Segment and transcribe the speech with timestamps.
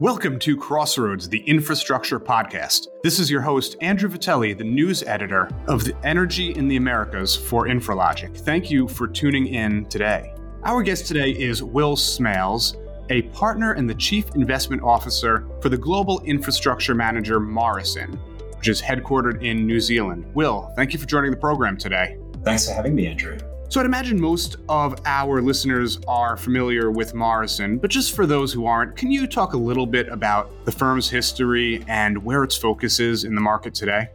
[0.00, 2.86] Welcome to Crossroads, the Infrastructure Podcast.
[3.02, 7.34] This is your host, Andrew Vitelli, the news editor of the Energy in the Americas
[7.34, 8.36] for Infralogic.
[8.36, 10.32] Thank you for tuning in today.
[10.62, 12.76] Our guest today is Will Smales,
[13.10, 18.12] a partner and the chief investment officer for the global infrastructure manager Morrison,
[18.56, 20.32] which is headquartered in New Zealand.
[20.32, 22.16] Will, thank you for joining the program today.
[22.44, 23.36] Thanks for having me, Andrew.
[23.70, 28.50] So I'd imagine most of our listeners are familiar with Morrison, but just for those
[28.50, 32.56] who aren't, can you talk a little bit about the firm's history and where its
[32.56, 34.08] focus is in the market today?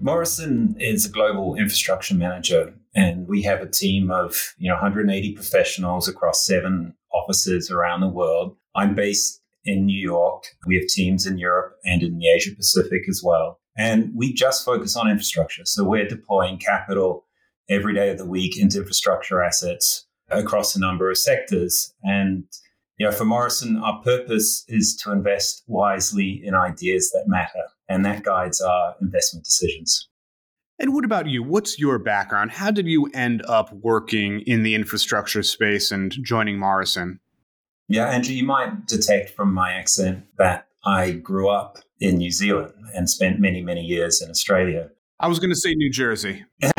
[0.00, 5.32] Morrison is a global infrastructure manager, and we have a team of you know 180
[5.32, 8.56] professionals across seven offices around the world.
[8.76, 10.44] I'm based in New York.
[10.64, 13.58] We have teams in Europe and in the Asia Pacific as well.
[13.76, 15.62] And we just focus on infrastructure.
[15.64, 17.24] So we're deploying capital
[17.72, 21.92] every day of the week into infrastructure assets across a number of sectors.
[22.02, 22.44] And
[22.98, 28.04] you know, for Morrison, our purpose is to invest wisely in ideas that matter, and
[28.04, 30.08] that guides our investment decisions.
[30.78, 31.42] And what about you?
[31.42, 32.50] What's your background?
[32.50, 37.20] How did you end up working in the infrastructure space and joining Morrison?
[37.88, 42.72] Yeah, Andrew, you might detect from my accent that I grew up in New Zealand
[42.94, 44.90] and spent many, many years in Australia.
[45.20, 46.44] I was going to say New Jersey.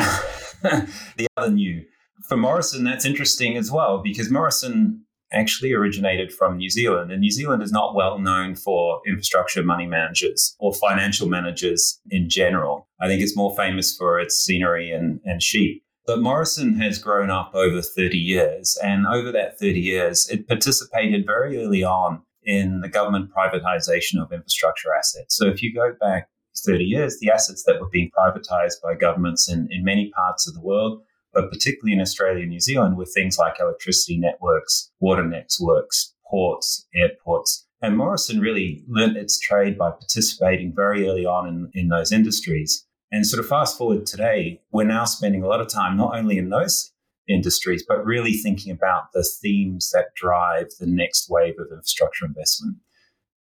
[1.16, 1.84] the other new.
[2.28, 7.30] For Morrison, that's interesting as well because Morrison actually originated from New Zealand, and New
[7.30, 12.88] Zealand is not well known for infrastructure money managers or financial managers in general.
[13.00, 15.82] I think it's more famous for its scenery and, and sheep.
[16.06, 21.26] But Morrison has grown up over 30 years, and over that 30 years, it participated
[21.26, 25.36] very early on in the government privatization of infrastructure assets.
[25.36, 26.28] So if you go back
[26.60, 30.54] 30 years, the assets that were being privatized by governments in, in many parts of
[30.54, 31.02] the world,
[31.32, 36.86] but particularly in Australia and New Zealand, were things like electricity networks, water networks, ports,
[36.94, 37.66] airports.
[37.82, 42.86] And Morrison really learnt its trade by participating very early on in, in those industries.
[43.12, 46.38] And sort of fast forward today, we're now spending a lot of time not only
[46.38, 46.92] in those
[47.28, 52.76] industries, but really thinking about the themes that drive the next wave of infrastructure investment.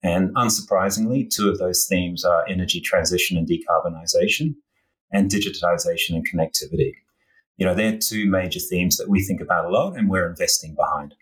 [0.03, 4.55] And unsurprisingly, two of those themes are energy transition and decarbonization
[5.11, 6.91] and digitization and connectivity.
[7.57, 10.75] You know, they're two major themes that we think about a lot and we're investing
[10.75, 11.15] behind.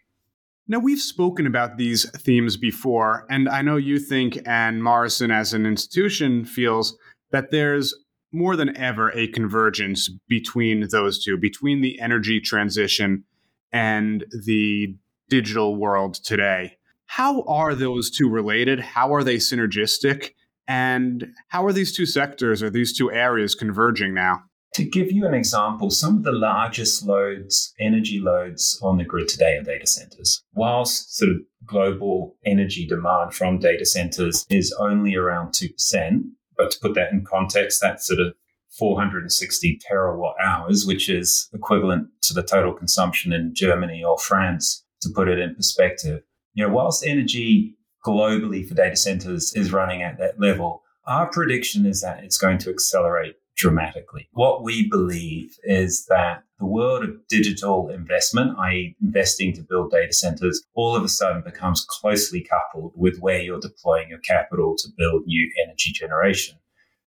[0.68, 5.54] Now, we've spoken about these themes before, and I know you think, and Morrison as
[5.54, 6.98] an institution feels
[7.32, 7.94] that there's
[8.32, 13.26] more than ever a convergence between those two, between the energy transition
[13.74, 14.96] and the
[15.30, 16.78] digital world today.
[17.16, 18.80] How are those two related?
[18.80, 20.30] How are they synergistic?
[20.66, 24.44] And how are these two sectors or these two areas converging now?
[24.76, 29.28] To give you an example, some of the largest loads, energy loads on the grid
[29.28, 30.42] today are data centers.
[30.54, 36.22] Whilst sort of global energy demand from data centers is only around 2%,
[36.56, 38.36] but to put that in context, that's sort of
[38.80, 45.10] 460 terawatt hours, which is equivalent to the total consumption in Germany or France, to
[45.14, 46.22] put it in perspective.
[46.54, 47.76] You know, whilst energy
[48.06, 52.58] globally for data centers is running at that level, our prediction is that it's going
[52.60, 54.28] to accelerate dramatically.
[54.32, 60.14] What we believe is that the world of digital investment, i.e., investing to build data
[60.14, 64.90] centers, all of a sudden becomes closely coupled with where you're deploying your capital to
[64.98, 66.58] build new energy generation.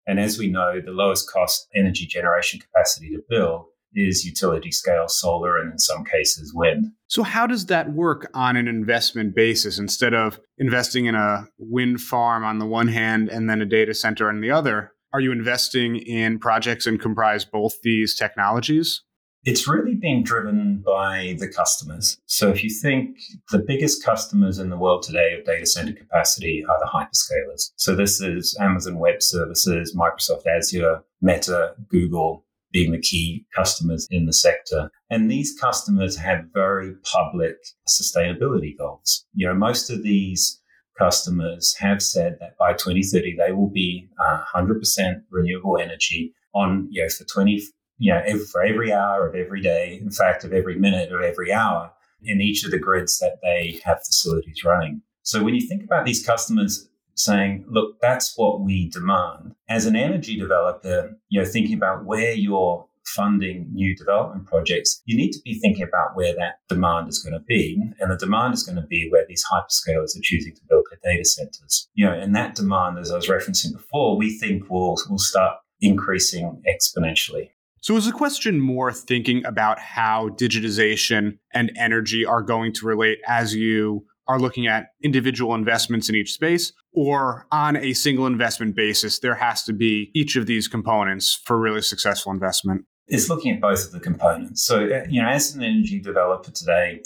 [0.08, 5.08] And as we know, the lowest cost energy generation capacity to build is utility scale
[5.08, 6.92] solar and in some cases wind.
[7.08, 12.02] So, how does that work on an investment basis instead of investing in a wind
[12.02, 14.92] farm on the one hand and then a data center on the other?
[15.14, 19.02] Are you investing in projects and comprise both these technologies?
[19.44, 22.18] It's really being driven by the customers.
[22.28, 23.18] So if you think
[23.50, 27.72] the biggest customers in the world today of data center capacity are the hyperscalers.
[27.76, 34.26] So this is Amazon Web Services, Microsoft Azure, Meta, Google, being the key customers in
[34.26, 34.90] the sector.
[35.10, 39.26] And these customers have very public sustainability goals.
[39.34, 40.62] You know, most of these
[40.98, 47.04] customers have said that by 2030 they will be uh, 100% renewable energy on, you
[47.04, 47.62] know, for 20,
[47.98, 51.22] you know, every, for every hour of every day, in fact, of every minute of
[51.22, 51.92] every hour
[52.24, 55.02] in each of the grids that they have facilities running.
[55.24, 59.56] So when you think about these customers saying, look, that's what we demand.
[59.70, 65.18] As an energy developer, you know, thinking about where you're funding new development projects, you
[65.18, 67.82] need to be thinking about where that demand is going to be.
[68.00, 71.14] And the demand is going to be where these hyperscalers are choosing to build their
[71.14, 71.90] data centers.
[71.94, 75.58] You know, and that demand, as I was referencing before, we think will will start
[75.82, 77.50] increasing exponentially.
[77.84, 83.20] So, is the question more thinking about how digitization and energy are going to relate
[83.28, 88.76] as you are looking at individual investments in each space or on a single investment
[88.76, 92.86] basis there has to be each of these components for really successful investment.
[93.08, 94.64] It's looking at both of the components.
[94.64, 97.02] So uh, you know as an energy developer today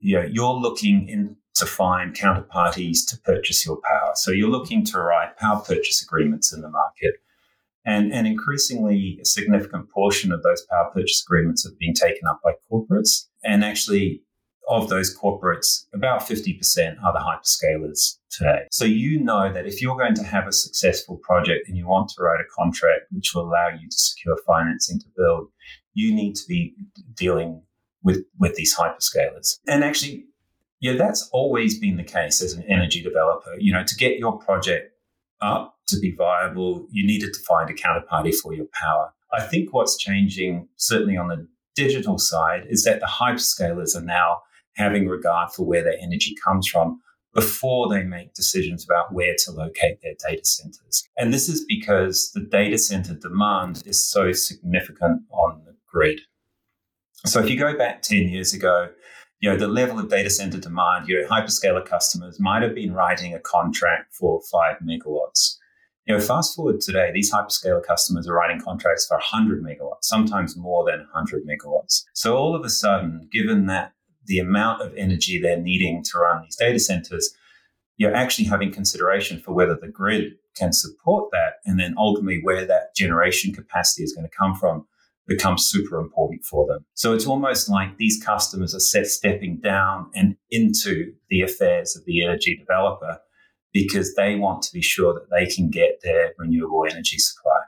[0.00, 4.12] you know you're looking in to find counterparties to purchase your power.
[4.14, 7.14] So you're looking to write power purchase agreements in the market.
[7.84, 12.40] And, and increasingly, a significant portion of those power purchase agreements have been taken up
[12.44, 13.26] by corporates.
[13.44, 14.22] And actually,
[14.68, 18.66] of those corporates, about 50% are the hyperscalers today.
[18.70, 22.10] So you know that if you're going to have a successful project and you want
[22.10, 25.48] to write a contract which will allow you to secure financing to build,
[25.94, 26.74] you need to be
[27.14, 27.62] dealing
[28.02, 29.58] with, with these hyperscalers.
[29.66, 30.26] And actually,
[30.80, 33.54] yeah, that's always been the case as an energy developer.
[33.58, 34.92] You know, to get your project
[35.40, 39.14] up to be viable, you needed to find a counterparty for your power.
[39.32, 44.42] I think what's changing, certainly on the digital side, is that the hyperscalers are now
[44.78, 47.00] having regard for where their energy comes from
[47.34, 51.04] before they make decisions about where to locate their data centers.
[51.18, 56.20] And this is because the data center demand is so significant on the grid.
[57.26, 58.88] So if you go back 10 years ago,
[59.40, 63.34] you know, the level of data center demand, your hyperscaler customers might have been writing
[63.34, 65.56] a contract for five megawatts.
[66.06, 70.56] You know, fast forward today, these hyperscaler customers are writing contracts for 100 megawatts, sometimes
[70.56, 72.04] more than 100 megawatts.
[72.14, 73.92] So all of a sudden, given that
[74.28, 77.34] the amount of energy they're needing to run these data centers,
[77.96, 82.64] you're actually having consideration for whether the grid can support that and then ultimately where
[82.64, 84.86] that generation capacity is going to come from
[85.26, 86.84] becomes super important for them.
[86.94, 92.04] So it's almost like these customers are set stepping down and into the affairs of
[92.06, 93.18] the energy developer
[93.72, 97.60] because they want to be sure that they can get their renewable energy supply.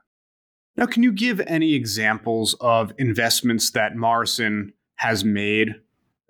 [0.77, 5.75] Now, can you give any examples of investments that Morrison has made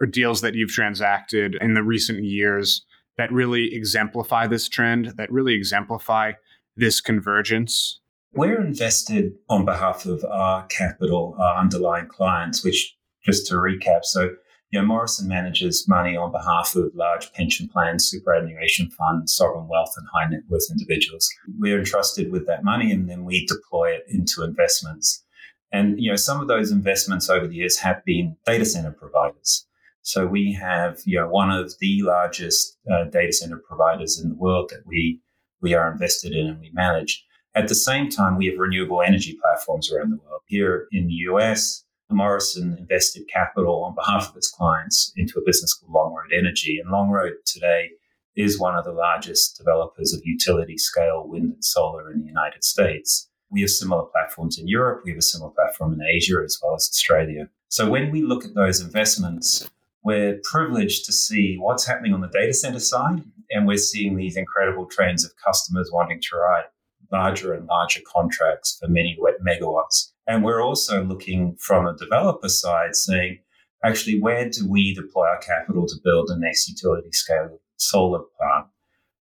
[0.01, 2.85] or deals that you've transacted in the recent years
[3.19, 6.33] that really exemplify this trend, that really exemplify
[6.77, 8.01] this convergence?
[8.33, 14.31] We're invested on behalf of our capital, our underlying clients, which just to recap, so
[14.71, 19.93] you know, Morrison manages money on behalf of large pension plans, superannuation funds, sovereign wealth,
[19.97, 21.29] and high net worth individuals.
[21.59, 25.25] We're entrusted with that money and then we deploy it into investments.
[25.73, 29.67] And, you know, some of those investments over the years have been data center providers.
[30.03, 34.35] So we have, you know, one of the largest uh, data center providers in the
[34.35, 35.21] world that we,
[35.61, 37.25] we are invested in and we manage.
[37.55, 40.43] At the same time, we have renewable energy platforms around the world.
[40.47, 45.75] Here in the US, Morrison invested capital on behalf of its clients into a business
[45.75, 46.81] called Longroad Energy.
[46.83, 47.91] And Longroad today
[48.37, 52.65] is one of the largest developers of utility scale wind and solar in the United
[52.65, 53.29] States.
[53.51, 55.03] We have similar platforms in Europe.
[55.05, 57.49] We have a similar platform in Asia as well as Australia.
[57.69, 59.69] So when we look at those investments,
[60.03, 63.23] we're privileged to see what's happening on the data center side.
[63.51, 66.67] And we're seeing these incredible trends of customers wanting to write
[67.13, 70.13] larger and larger contracts for many megawatts.
[70.27, 73.41] And we're also looking from a developer side saying,
[73.85, 78.67] actually, where do we deploy our capital to build the next utility scale solar plant?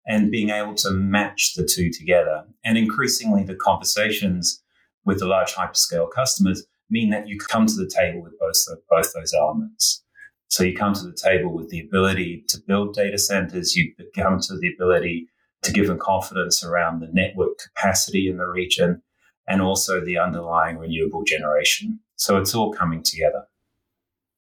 [0.06, 2.44] And being able to match the two together.
[2.64, 4.62] And increasingly, the conversations
[5.04, 8.56] with the large hyperscale customers mean that you come to the table with both,
[8.88, 10.04] both those elements.
[10.49, 14.41] So you come to the table with the ability to build data centers, you come
[14.41, 15.28] to the ability
[15.62, 19.02] to give them confidence around the network capacity in the region,
[19.47, 22.00] and also the underlying renewable generation.
[22.17, 23.45] So it's all coming together.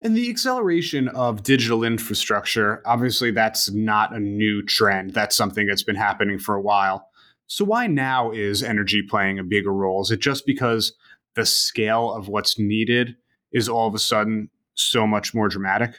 [0.02, 5.14] And the acceleration of digital infrastructure, obviously, that's not a new trend.
[5.14, 7.08] That's something that's been happening for a while.
[7.46, 10.02] So, why now is energy playing a bigger role?
[10.02, 10.92] Is it just because
[11.34, 13.16] the scale of what's needed
[13.52, 15.98] is all of a sudden so much more dramatic?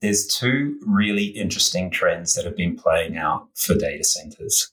[0.00, 4.72] There's two really interesting trends that have been playing out for data centers.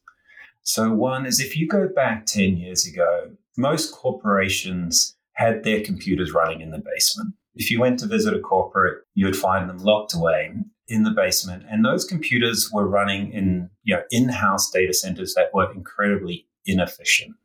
[0.61, 6.33] So, one is if you go back 10 years ago, most corporations had their computers
[6.33, 7.35] running in the basement.
[7.55, 10.53] If you went to visit a corporate, you would find them locked away
[10.87, 11.63] in the basement.
[11.69, 17.35] And those computers were running in you know, in-house data centers that were incredibly inefficient.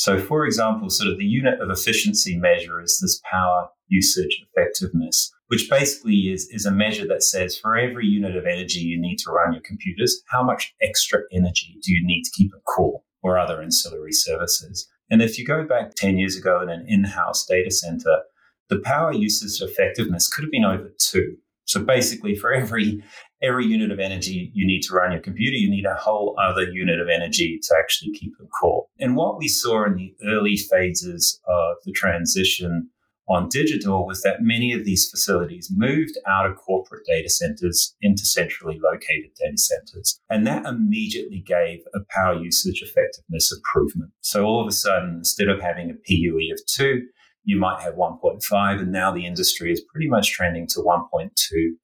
[0.00, 5.30] So, for example, sort of the unit of efficiency measure is this power usage effectiveness,
[5.48, 9.18] which basically is, is a measure that says for every unit of energy you need
[9.18, 13.04] to run your computers, how much extra energy do you need to keep it cool
[13.22, 14.88] or other ancillary services?
[15.10, 18.22] And if you go back 10 years ago in an in house data center,
[18.70, 21.36] the power usage effectiveness could have been over two.
[21.66, 23.04] So basically, for every
[23.42, 26.64] every unit of energy you need to run your computer, you need a whole other
[26.64, 28.89] unit of energy to actually keep them cool.
[29.00, 32.90] And what we saw in the early phases of the transition
[33.28, 38.26] on digital was that many of these facilities moved out of corporate data centers into
[38.26, 40.20] centrally located data centers.
[40.28, 44.10] And that immediately gave a power usage effectiveness improvement.
[44.20, 47.06] So all of a sudden, instead of having a PUE of two,
[47.44, 48.80] you might have 1.5.
[48.80, 51.30] And now the industry is pretty much trending to 1.2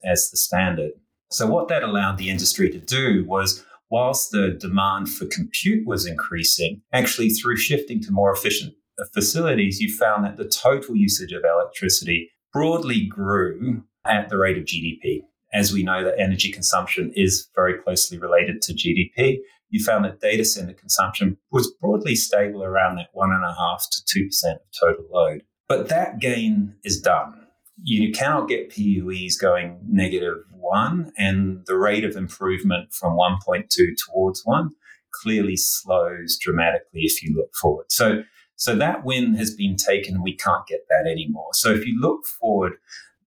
[0.04, 0.92] as the standard.
[1.30, 6.06] So what that allowed the industry to do was whilst the demand for compute was
[6.06, 8.74] increasing, actually through shifting to more efficient
[9.12, 14.64] facilities, you found that the total usage of electricity broadly grew at the rate of
[14.64, 15.22] GDP.
[15.52, 19.38] As we know that energy consumption is very closely related to GDP,
[19.68, 23.86] you found that data center consumption was broadly stable around that one and a half
[23.90, 25.42] to two percent of total load.
[25.68, 27.45] But that gain is done.
[27.82, 33.68] You cannot get PUEs going negative one, and the rate of improvement from 1.2
[34.06, 34.70] towards one
[35.12, 37.86] clearly slows dramatically if you look forward.
[37.88, 38.22] So
[38.56, 40.22] so that win has been taken.
[40.22, 41.50] We can't get that anymore.
[41.52, 42.72] So if you look forward,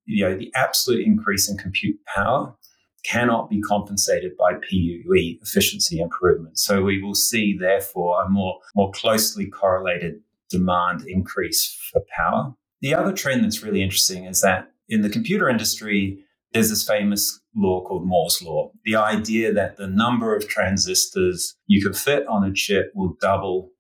[0.06, 2.56] you know, the absolute increase in compute power
[3.06, 6.64] cannot be compensated by PUE efficiency improvements.
[6.66, 12.56] So we will see, therefore, a more, more closely correlated demand increase for power.
[12.82, 17.40] The other trend that's really interesting is that in the computer industry, there's this famous
[17.56, 18.72] law called Moore's Law.
[18.86, 23.72] The idea that the number of transistors you can fit on a chip will double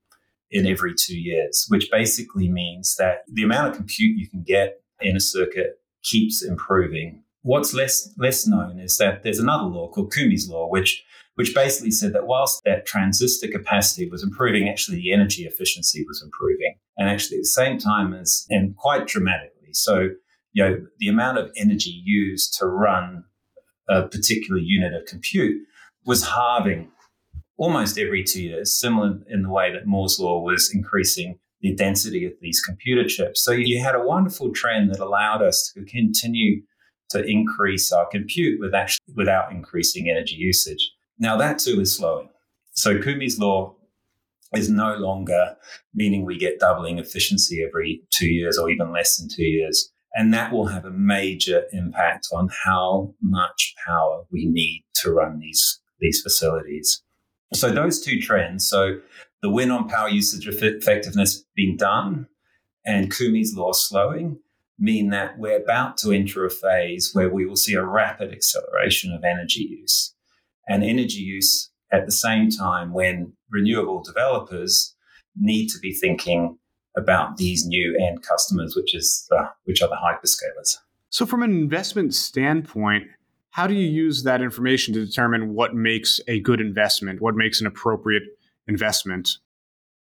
[0.52, 4.82] in every two years, which basically means that the amount of compute you can get
[5.02, 7.24] in a circuit keeps improving.
[7.42, 11.04] What's less less known is that there's another law called Koomey's law, which
[11.40, 16.22] which basically said that whilst that transistor capacity was improving, actually the energy efficiency was
[16.22, 19.70] improving, and actually at the same time as and quite dramatically.
[19.72, 20.10] So
[20.52, 23.24] you know the amount of energy used to run
[23.88, 25.62] a particular unit of compute
[26.06, 26.92] was halving
[27.56, 32.26] almost every two years, similar in the way that Moore's law was increasing the density
[32.26, 33.42] of these computer chips.
[33.42, 36.64] So you had a wonderful trend that allowed us to continue
[37.12, 40.92] to increase our compute with actually, without increasing energy usage.
[41.20, 42.30] Now that too is slowing.
[42.72, 43.76] So Koomey's law
[44.54, 45.58] is no longer
[45.94, 49.92] meaning we get doubling efficiency every two years or even less than two years.
[50.16, 55.40] And that will have a major impact on how much power we need to run
[55.40, 57.04] these, these facilities.
[57.54, 59.00] So those two trends, so
[59.42, 62.28] the win on power usage effectiveness being done
[62.86, 64.40] and Koomey's law slowing,
[64.80, 69.14] mean that we're about to enter a phase where we will see a rapid acceleration
[69.14, 70.16] of energy use.
[70.70, 74.96] And energy use at the same time when renewable developers
[75.36, 76.58] need to be thinking
[76.96, 80.78] about these new end customers, which is the, which are the hyperscalers.
[81.10, 83.08] So, from an investment standpoint,
[83.52, 87.60] how do you use that information to determine what makes a good investment, what makes
[87.60, 88.24] an appropriate
[88.68, 89.30] investment?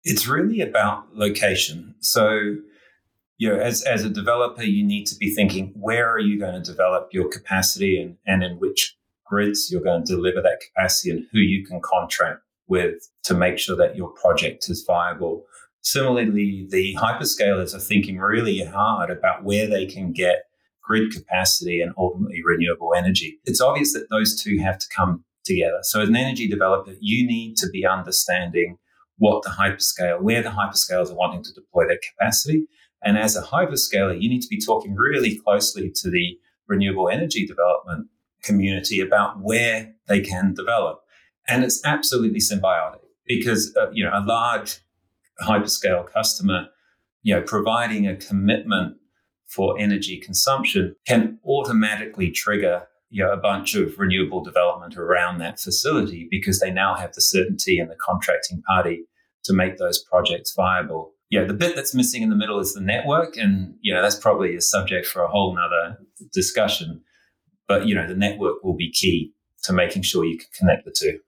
[0.03, 1.95] It's really about location.
[1.99, 2.55] So,
[3.37, 6.53] you know, as, as a developer, you need to be thinking where are you going
[6.53, 8.95] to develop your capacity and, and in which
[9.33, 13.57] grids you're going to deliver that capacity and who you can contract with to make
[13.57, 15.43] sure that your project is viable.
[15.81, 20.43] Similarly, the hyperscalers are thinking really hard about where they can get
[20.83, 23.39] grid capacity and ultimately renewable energy.
[23.45, 25.79] It's obvious that those two have to come together.
[25.81, 28.77] So as an energy developer, you need to be understanding
[29.17, 32.67] what the hyperscale, where the hyperscalers are wanting to deploy their capacity.
[33.03, 36.37] And as a hyperscaler, you need to be talking really closely to the
[36.67, 38.07] renewable energy development
[38.43, 41.01] community about where they can develop.
[41.47, 44.79] And it's absolutely symbiotic because uh, you know a large
[45.41, 46.67] hyperscale customer,
[47.23, 48.97] you know, providing a commitment
[49.47, 55.59] for energy consumption can automatically trigger you know, a bunch of renewable development around that
[55.59, 59.05] facility because they now have the certainty and the contracting party
[59.43, 61.13] to make those projects viable.
[61.29, 64.15] Yeah, the bit that's missing in the middle is the network, and you know that's
[64.15, 65.99] probably a subject for a whole nother
[66.33, 67.01] discussion.
[67.67, 70.95] But you know the network will be key to making sure you can connect the
[70.95, 71.19] two.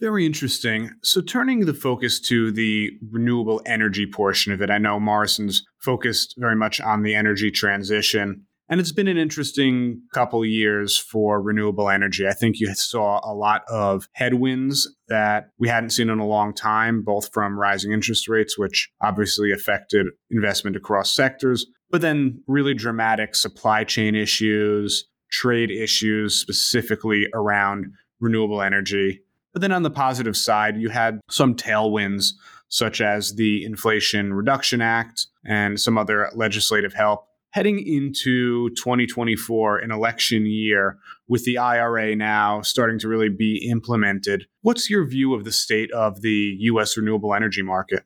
[0.00, 0.90] Very interesting.
[1.04, 6.34] So, turning the focus to the renewable energy portion of it, I know Morrison's focused
[6.38, 8.46] very much on the energy transition.
[8.68, 12.26] And it's been an interesting couple years for renewable energy.
[12.26, 16.54] I think you saw a lot of headwinds that we hadn't seen in a long
[16.54, 22.74] time, both from rising interest rates, which obviously affected investment across sectors, but then really
[22.74, 27.86] dramatic supply chain issues, trade issues, specifically around
[28.20, 29.22] renewable energy
[29.52, 32.32] but then on the positive side, you had some tailwinds,
[32.68, 37.26] such as the Inflation Reduction Act and some other legislative help.
[37.50, 40.96] Heading into 2024, an election year,
[41.28, 45.92] with the IRA now starting to really be implemented, what's your view of the state
[45.92, 48.04] of the US renewable energy market?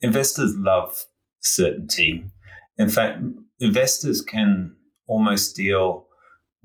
[0.00, 1.04] Investors love
[1.38, 2.24] certainty.
[2.76, 3.22] In fact,
[3.60, 4.74] investors can
[5.06, 6.07] almost deal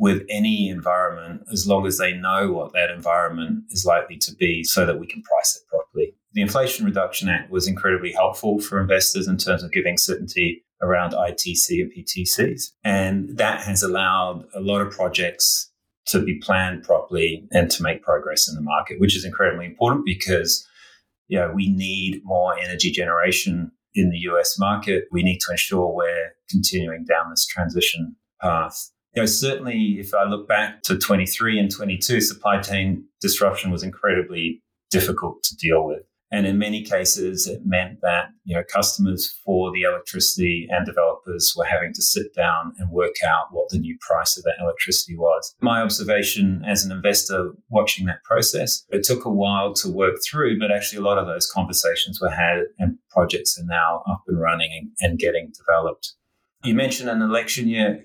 [0.04, 4.62] with any environment as long as they know what that environment is likely to be
[4.62, 6.14] so that we can price it properly.
[6.34, 11.14] The Inflation Reduction Act was incredibly helpful for investors in terms of giving certainty around
[11.14, 12.72] ITC and PTCs.
[12.84, 15.72] And that has allowed a lot of projects
[16.08, 20.06] to be planned properly and to make progress in the market, which is incredibly important
[20.06, 20.68] because
[21.30, 25.06] you know, we need more energy generation in the US market.
[25.14, 28.90] We need to ensure we're continuing down this transition path.
[29.16, 33.84] You know, certainly if I look back to 23 and 22, supply chain disruption was
[33.84, 36.04] incredibly difficult to deal with.
[36.34, 41.54] And in many cases, it meant that you know customers for the electricity and developers
[41.56, 45.16] were having to sit down and work out what the new price of that electricity
[45.16, 45.54] was.
[45.62, 50.58] My observation as an investor watching that process, it took a while to work through,
[50.58, 54.42] but actually a lot of those conversations were had and projects are now up and
[54.42, 56.14] running and getting developed.
[56.64, 58.04] You mentioned an election year.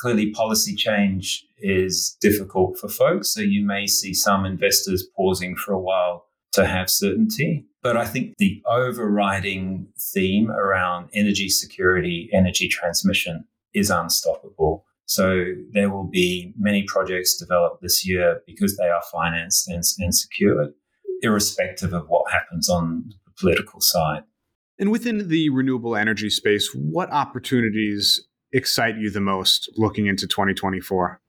[0.00, 3.34] Clearly, policy change is difficult for folks.
[3.34, 7.66] So you may see some investors pausing for a while to have certainty.
[7.82, 14.84] But I think the overriding theme around energy security, energy transmission is unstoppable.
[15.04, 20.14] So there will be many projects developed this year because they are financed and, and
[20.14, 20.72] secured,
[21.20, 24.22] irrespective of what happens on the political side.
[24.78, 31.20] And within the renewable energy space, what opportunities excite you the most looking into 2024?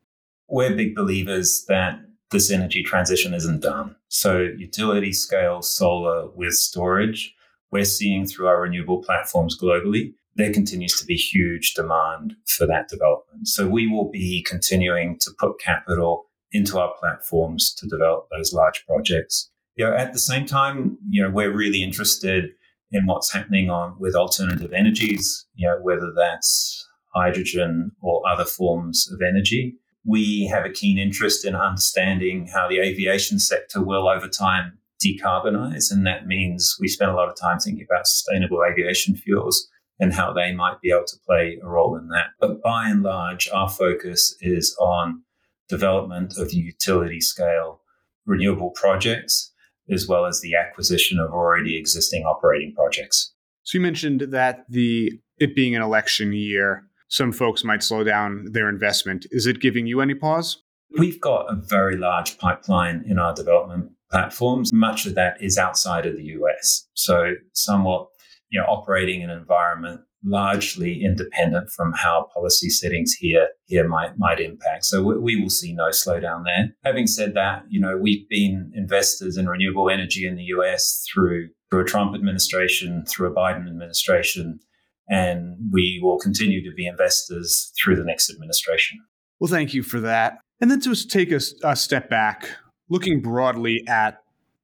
[0.48, 2.00] We're big believers that
[2.32, 3.96] this energy transition isn't done.
[4.08, 7.34] So, utility scale solar with storage,
[7.72, 12.88] we're seeing through our renewable platforms globally, there continues to be huge demand for that
[12.88, 13.48] development.
[13.48, 18.86] So, we will be continuing to put capital into our platforms to develop those large
[18.86, 19.50] projects.
[19.76, 22.50] You know, at the same time, you know, we're really interested
[22.92, 29.10] in what's happening on with alternative energies, you know, whether that's hydrogen or other forms
[29.12, 34.28] of energy we have a keen interest in understanding how the aviation sector will over
[34.28, 35.92] time decarbonize.
[35.92, 39.68] And that means we spend a lot of time thinking about sustainable aviation fuels
[40.00, 42.28] and how they might be able to play a role in that.
[42.40, 45.22] But by and large, our focus is on
[45.70, 47.82] development of utility scale
[48.26, 49.52] renewable projects,
[49.90, 53.34] as well as the acquisition of already existing operating projects.
[53.64, 58.48] So you mentioned that the it being an election year, some folks might slow down
[58.52, 59.28] their investment.
[59.32, 60.64] Is it giving you any pause?
[60.98, 64.72] We've got a very large pipeline in our development platforms.
[64.74, 66.88] Much of that is outside of the US.
[66.94, 68.08] So somewhat,
[68.50, 74.18] you know, operating in an environment largely independent from how policy settings here here might
[74.18, 74.86] might impact.
[74.86, 76.76] So we, we, will see no slowdown there.
[76.84, 81.50] Having said that, you know, we've been investors in renewable energy in the US through
[81.70, 84.60] through a Trump administration, through a Biden administration,
[85.10, 89.00] and we will continue to be investors through the next administration.
[89.40, 90.40] Well, thank you for that.
[90.60, 92.50] And then to take a, a step back,
[92.90, 94.22] looking broadly at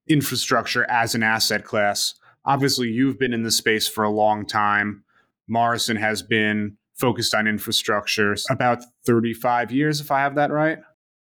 [0.07, 2.13] infrastructure as an asset class,
[2.45, 5.03] obviously you've been in the space for a long time.
[5.47, 10.79] Morrison has been focused on infrastructure about 35 years, if I have that right.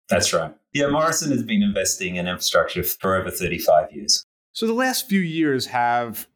[0.09, 0.53] That's right.
[0.73, 4.25] Yeah, Morrison has been investing in infrastructure for over 35 years.
[4.53, 6.27] So the last few years have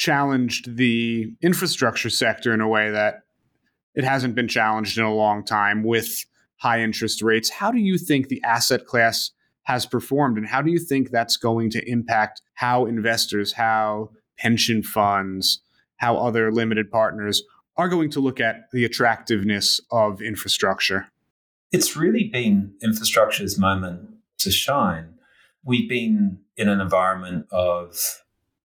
[0.00, 3.22] challenged the infrastructure sector in a way that
[3.94, 6.24] it hasn't been challenged in a long time with
[6.56, 7.50] high interest rates.
[7.50, 9.30] How do you think the asset class
[9.64, 14.82] has performed, and how do you think that's going to impact how investors, how pension
[14.82, 15.60] funds,
[15.98, 17.42] how other limited partners
[17.76, 21.08] are going to look at the attractiveness of infrastructure?
[21.72, 24.08] It's really been infrastructure's moment
[24.38, 25.18] to shine.
[25.62, 28.22] We've been in an environment of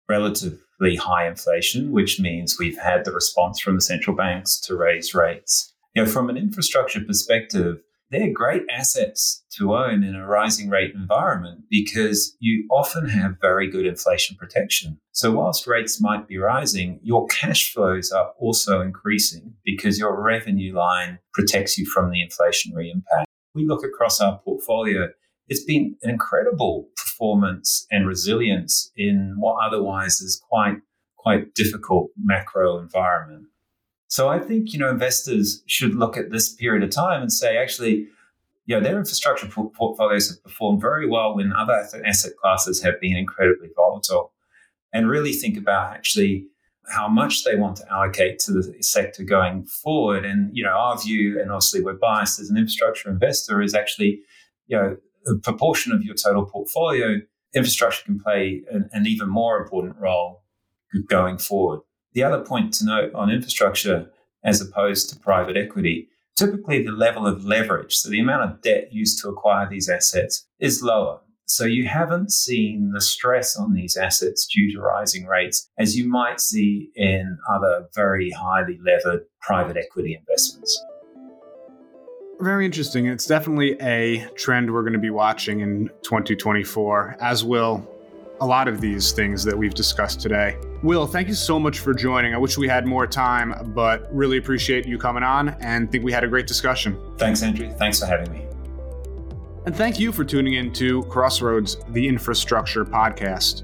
[0.09, 0.63] relative
[0.97, 5.73] high inflation, which means we've had the response from the central banks to raise rates.
[5.95, 10.95] You know, from an infrastructure perspective, they're great assets to own in a rising rate
[10.95, 15.01] environment because you often have very good inflation protection.
[15.13, 20.75] So, whilst rates might be rising, your cash flows are also increasing because your revenue
[20.75, 23.29] line protects you from the inflationary impact.
[23.55, 25.09] We look across our portfolio
[25.48, 30.78] it's been an incredible performance and resilience in what otherwise is quite
[31.16, 33.46] quite difficult macro environment.
[34.09, 37.57] So I think you know investors should look at this period of time and say,
[37.57, 38.07] actually,
[38.66, 43.16] you know, their infrastructure portfolios have performed very well when other asset classes have been
[43.16, 44.33] incredibly volatile,
[44.92, 46.46] and really think about actually
[46.90, 50.24] how much they want to allocate to the sector going forward.
[50.24, 54.20] And you know, our view, and obviously we're biased as an infrastructure investor, is actually
[54.66, 54.96] you know
[55.43, 57.21] proportion of your total portfolio,
[57.55, 60.43] infrastructure can play an, an even more important role
[61.09, 61.81] going forward.
[62.13, 64.11] The other point to note on infrastructure,
[64.45, 68.93] as opposed to private equity, typically the level of leverage, so the amount of debt
[68.93, 71.21] used to acquire these assets, is lower.
[71.47, 76.09] So you haven't seen the stress on these assets due to rising rates as you
[76.09, 80.83] might see in other very highly levered private equity investments.
[82.40, 83.07] Very interesting.
[83.07, 87.88] It's definitely a trend we're going to be watching in 2024, as will
[88.40, 90.57] a lot of these things that we've discussed today.
[90.83, 92.35] Will, thank you so much for joining.
[92.35, 96.12] I wish we had more time, but really appreciate you coming on and think we
[96.12, 97.01] had a great discussion.
[97.16, 97.70] Thanks, Andrew.
[97.79, 98.47] Thanks for having me.
[99.66, 103.62] And thank you for tuning in to Crossroads, the Infrastructure Podcast.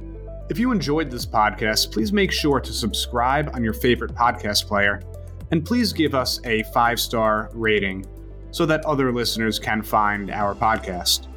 [0.49, 5.03] If you enjoyed this podcast, please make sure to subscribe on your favorite podcast player
[5.51, 8.07] and please give us a five star rating
[8.51, 11.29] so that other listeners can find our podcast.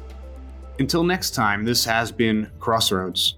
[0.78, 3.36] Until next time, this has been Crossroads.